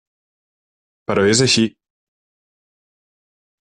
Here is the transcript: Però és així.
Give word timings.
Però 1.11 1.27
és 1.35 1.43
així. 1.47 1.67